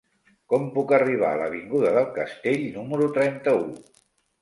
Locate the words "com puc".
0.53-0.93